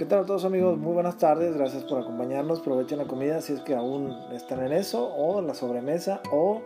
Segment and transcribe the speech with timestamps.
[0.00, 0.78] ¿Qué tal a todos amigos?
[0.78, 2.60] Muy buenas tardes, gracias por acompañarnos.
[2.60, 6.62] Aprovechen la comida si es que aún están en eso, o en la sobremesa, o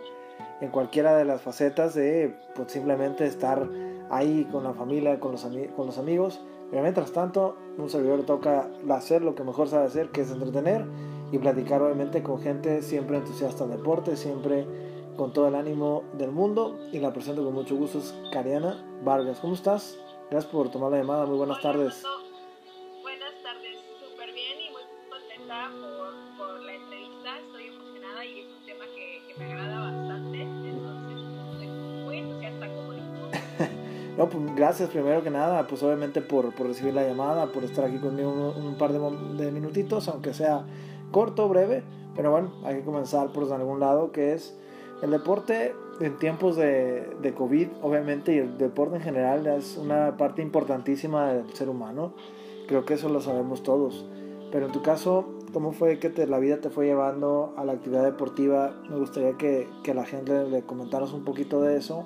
[0.61, 3.69] en cualquiera de las facetas de pues, simplemente estar
[4.09, 5.45] ahí con la familia, con los,
[5.75, 6.43] con los amigos.
[6.70, 10.87] Pero mientras tanto, un servidor toca hacer lo que mejor sabe hacer, que es entretener
[11.32, 14.64] y platicar obviamente con gente siempre entusiasta del deporte, siempre
[15.16, 16.79] con todo el ánimo del mundo.
[16.93, 19.41] Y la presento con mucho gusto es Cariana Vargas.
[19.41, 19.98] ¿Cómo estás?
[20.30, 21.27] Gracias por tomar la llamada.
[21.27, 22.01] Muy buenas tardes.
[34.16, 37.84] No, pues gracias primero que nada, pues obviamente por, por recibir la llamada, por estar
[37.84, 40.64] aquí conmigo un, par de, de, minutitos, aunque sea
[41.10, 41.82] corto, breve,
[42.14, 44.56] pero bueno, hay que comenzar por algún lado, que es
[45.02, 50.16] el deporte en tiempos de, de, COVID, obviamente, y el deporte en general es una
[50.16, 52.15] parte importantísima del ser humano.
[52.68, 54.06] Creo que eso lo sabemos todos.
[54.51, 58.04] Pero en tu caso, ¿cómo fue que la vida te fue llevando a la actividad
[58.04, 58.73] deportiva?
[58.88, 62.04] Me gustaría que, que la gente le comentaras un poquito de eso,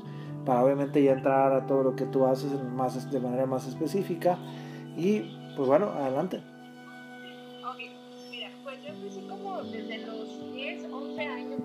[0.49, 4.39] para obviamente ya entrar a todo lo que tú haces más, de manera más específica.
[4.97, 5.21] Y
[5.55, 6.43] pues bueno, adelante.
[7.69, 7.77] Ok,
[8.31, 11.61] mira, pues yo empecé como desde los 10, 11 años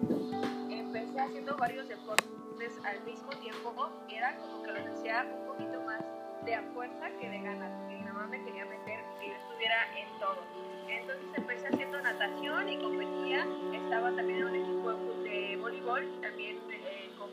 [1.17, 6.01] haciendo varios deportes al mismo tiempo, era como que lo hacía un poquito más
[6.43, 7.71] de fuerza que de ganas.
[7.87, 10.43] Mi mamá me quería meter que yo estuviera en todo.
[10.89, 13.47] Entonces empecé haciendo natación y competía.
[13.73, 14.91] Estaba también en un equipo
[15.23, 16.59] de voleibol, también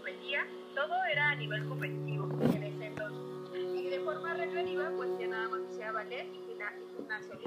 [0.00, 0.46] competía.
[0.74, 3.20] Todo era a nivel competitivo en ese entonces.
[3.54, 7.38] Y de forma recreativa, pues ya nada más hacía ballet y gimnasio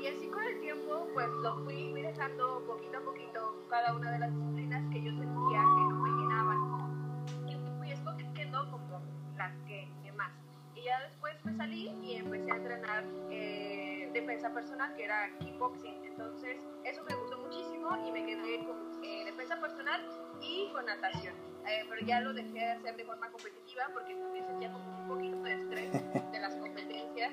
[0.00, 4.18] y así con el tiempo, pues lo fui, dejando poquito a poquito cada una de
[4.18, 7.24] las disciplinas que yo sentía que no me llenaban.
[7.46, 9.00] Y fui escogiendo como
[9.36, 9.86] las que,
[10.16, 10.32] más.
[10.74, 16.04] Y ya después me salí y empecé a entrenar eh, defensa personal, que era kickboxing.
[16.04, 20.04] Entonces, eso me gustó muchísimo y me quedé con eh, defensa personal
[20.42, 21.34] y con natación.
[21.66, 25.08] Eh, pero ya lo dejé de hacer de forma competitiva porque también sentía como un
[25.08, 25.92] poquito de estrés
[26.32, 27.32] de las competencias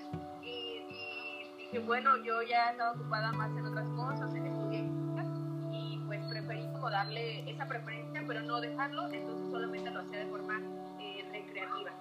[1.72, 4.86] que bueno, yo ya estaba ocupada más en otras cosas, en estudiar
[5.72, 10.26] y pues preferí como darle esa preferencia, pero no dejarlo, entonces solamente lo hacía de
[10.26, 10.60] forma
[11.00, 11.92] eh, recreativa.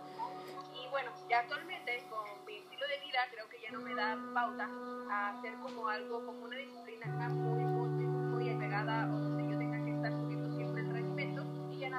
[0.75, 4.17] Y bueno, ya actualmente con mi estilo de vida creo que ya no me da
[4.33, 4.71] pauta
[5.11, 9.07] a hacer como algo, como una disciplina muy, muy, muy apegada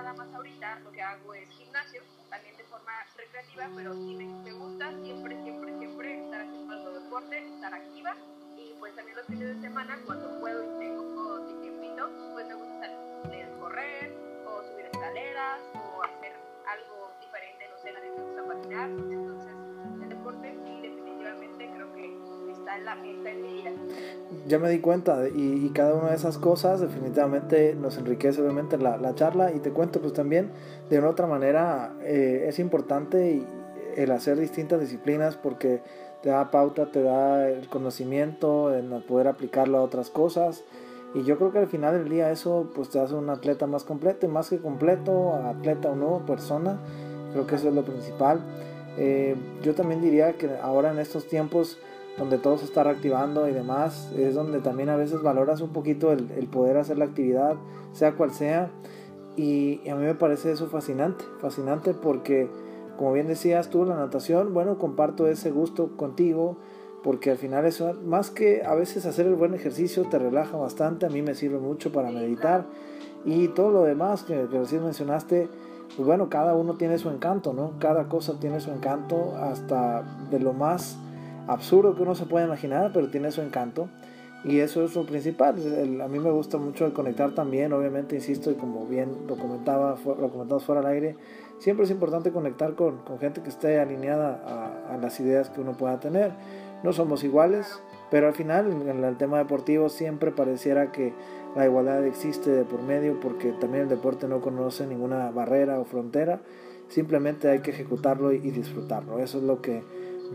[0.02, 4.54] nada más ahorita lo que hago es gimnasio, también de forma recreativa, pero sí me,
[4.54, 8.16] gusta siempre, siempre, siempre estar haciendo deporte, estar activa.
[8.56, 12.88] Y pues también los fines de semana cuando puedo y tengo tiempito, pues me gusta
[13.24, 14.14] salir correr
[14.48, 16.34] o subir escaleras o hacer
[16.66, 19.54] algo diferente, no sé, a mí me gusta patinar, entonces
[20.02, 20.59] el deporte
[22.81, 23.72] la, está en mi vida.
[24.47, 28.78] Ya me di cuenta y, y, cada una de esas cosas definitivamente nos enriquece obviamente
[28.78, 30.51] la, la charla y te cuento pues también
[30.89, 33.44] de una otra manera eh, es importante
[33.95, 35.81] el hacer distintas disciplinas porque
[36.22, 40.63] te da pauta, te da el conocimiento en poder aplicarlo a otras cosas.
[41.13, 43.84] Y yo creo que al final del día eso pues te hace un atleta más
[43.84, 46.78] completo y más que completo, atleta o no, persona.
[47.31, 48.41] Creo que eso es lo principal.
[48.97, 51.79] Eh, yo también diría que ahora en estos tiempos
[52.19, 56.12] donde todo se está reactivando y demás, es donde también a veces valoras un poquito
[56.12, 57.56] el, poder hacer la actividad,
[57.94, 58.69] sea cual sea.
[59.35, 62.50] Y, y a mí me parece eso fascinante, fascinante porque
[63.00, 66.57] como bien decías tú, la natación, bueno, comparto ese gusto contigo,
[67.02, 71.06] porque al final eso, más que a veces hacer el buen ejercicio, te relaja bastante,
[71.06, 72.66] a mí me sirve mucho para meditar,
[73.24, 75.47] y todo lo demás que, recién mencionaste,
[75.96, 77.72] pues bueno, cada uno tiene su encanto, ¿no?
[77.80, 80.97] Cada cosa tiene su encanto, hasta de lo más
[81.50, 83.90] absurdo que uno se puede imaginar, pero tiene su encanto.
[84.44, 85.56] Y eso es lo principal.
[86.02, 89.98] a mí me gusta mucho el conectar también, obviamente, insisto, y como bien lo comentaba,
[90.06, 91.16] lo comentamos fuera del aire,
[91.58, 95.74] siempre es importante conectar con, con gente que esté alineada a, las ideas que uno
[95.74, 96.31] pueda tener.
[96.84, 101.13] No somos iguales, pero al final en el tema deportivo siempre pareciera que
[101.57, 105.84] la igualdad existe de por medio porque también el deporte no conoce ninguna barrera o
[105.84, 106.40] frontera.
[106.88, 109.19] Simplemente hay que ejecutarlo y disfrutarlo.
[109.19, 109.84] Eso es lo que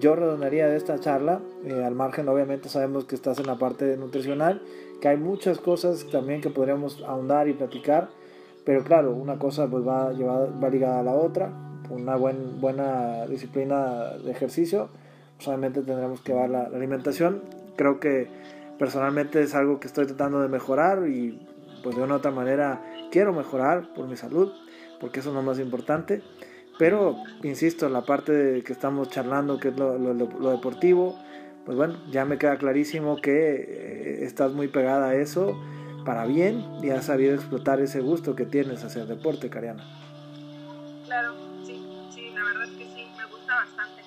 [0.00, 1.41] yo redondaría de esta charla.
[1.64, 4.62] Eh, al margen, obviamente, sabemos que estás en la parte nutricional,
[5.00, 8.08] que hay muchas cosas también que podríamos ahondar y platicar,
[8.64, 11.52] pero claro, una cosa pues va, va ligada a la otra.
[11.91, 14.88] Una buen, buena disciplina de ejercicio,
[15.37, 17.43] pues, obviamente tendremos que ver la, la alimentación.
[17.76, 18.29] Creo que
[18.79, 21.46] personalmente es algo que estoy tratando de mejorar y
[21.82, 22.81] pues de una u otra manera
[23.11, 24.50] quiero mejorar por mi salud,
[24.99, 26.23] porque eso es lo más importante.
[26.78, 31.18] Pero, insisto, la parte de que estamos charlando, que es lo, deportivo,
[31.64, 35.56] pues bueno, ya me queda clarísimo que eh, estás muy pegada a eso
[36.04, 39.84] para bien y has sabido explotar ese gusto que tienes hacia el deporte, Cariana.
[41.06, 41.34] Claro,
[41.64, 41.80] sí,
[42.12, 44.02] sí, la verdad es que sí, me gusta bastante.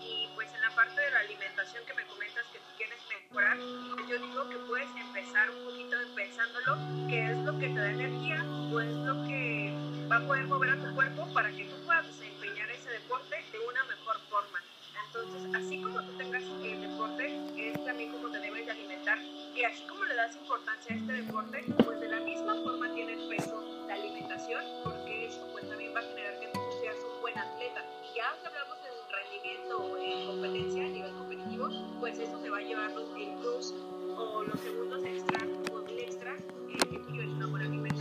[0.00, 3.56] Y pues en la parte de la alimentación que me comentas que tú quieres mejorar,
[3.94, 7.90] pues yo digo que puedes empezar un poquito pensándolo, qué es lo que te da
[7.90, 9.79] energía o es lo que
[10.10, 13.58] va a poder mover a tu cuerpo para que tú puedas desempeñar ese deporte de
[13.60, 14.58] una mejor forma.
[15.06, 19.18] Entonces, así como tú tengas el deporte, es también como te debes de alimentar.
[19.54, 23.12] Y así como le das importancia a este deporte, pues de la misma forma tiene
[23.12, 27.20] el peso la alimentación, porque eso pues también va a generar que tú seas un
[27.20, 27.84] buen atleta.
[28.02, 31.68] Y ya que hablamos de un rendimiento en competencia a nivel competitivo,
[32.00, 33.74] pues eso te va a llevar los plus
[34.16, 37.99] o los segundos extra o mil extra eh, que tú lleves una buena alimentación.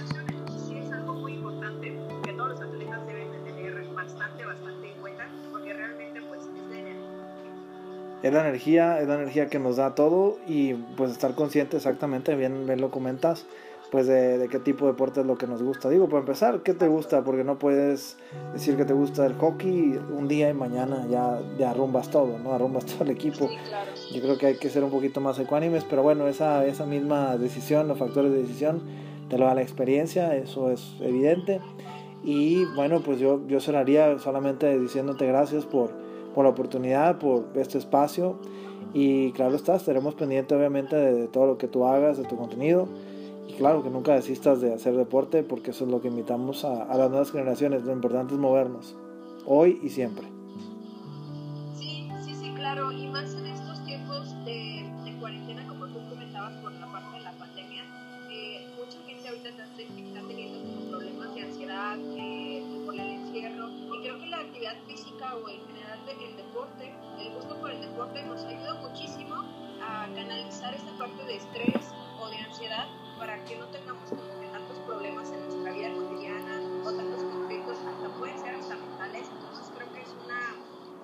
[8.21, 12.35] Es la energía, es la energía que nos da todo y pues estar consciente exactamente,
[12.35, 13.45] bien, bien lo comentas,
[13.91, 15.89] pues de, de, qué tipo de deporte es lo que nos gusta.
[15.89, 17.23] Digo, para empezar, ¿qué te gusta?
[17.23, 18.17] Porque no puedes
[18.53, 22.53] decir que te gusta el hockey un día y mañana ya, ya arrumbas todo, ¿no?
[22.53, 23.47] Arrumbas todo el equipo.
[23.47, 23.91] Sí, claro.
[24.13, 27.37] Yo creo que hay que ser un poquito más ecuánimes, pero bueno, esa, esa misma
[27.37, 28.81] decisión, los factores de decisión,
[29.29, 31.61] te lo da la experiencia, eso es evidente.
[32.23, 35.91] Y bueno, pues yo, yo cerraría solamente diciéndote gracias por,
[36.33, 38.35] por la oportunidad, por este espacio.
[38.93, 42.87] Y claro está, estaremos pendientes obviamente de, todo lo que tú hagas, de tu contenido
[43.47, 46.83] y claro, que nunca desistas de hacer deporte porque eso es lo que invitamos a,
[46.83, 47.83] a, las nuevas generaciones.
[47.83, 48.95] Lo importante es movernos,
[49.45, 50.38] hoy y siempre.
[70.99, 72.87] Parte de estrés o de ansiedad
[73.17, 77.77] para que no tengamos como que tantos problemas en nuestra vida cotidiana o tantos conflictos,
[77.87, 79.27] hasta pueden ser hasta mentales.
[79.31, 80.55] Entonces creo que es una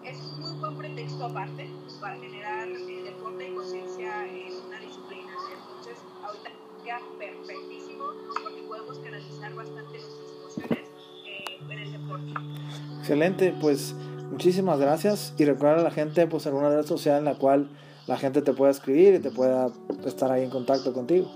[0.04, 1.70] es un muy buen pretexto aparte
[2.02, 5.32] para generar eh, deporte y conciencia en una disciplina.
[5.50, 6.50] Entonces ahorita
[6.84, 8.06] queda perfectísimo
[8.44, 10.90] porque podemos canalizar bastante nuestras emociones
[11.26, 12.34] eh, en el deporte.
[13.00, 13.96] Excelente, pues
[14.30, 17.70] muchísimas gracias y recuerda a la gente pues alguna red social en la cual
[18.08, 19.72] la gente te pueda escribir y te pueda
[20.06, 21.32] estar ahí en contacto contigo.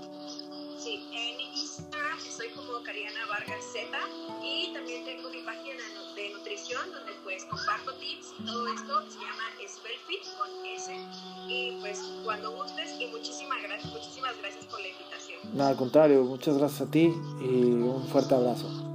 [0.78, 3.88] Sí, en Instagram estoy como Cariana Vargas Z
[4.42, 5.82] y también tengo mi página
[6.14, 10.92] de nutrición donde pues comparto tips y todo esto se llama Spellfit con S
[11.48, 15.40] y pues cuando gustes y muchísimas gracias, muchísimas gracias por la invitación.
[15.54, 18.66] Nada, al contrario, muchas gracias a ti y un fuerte abrazo.
[18.68, 18.89] Un fuerte abrazo.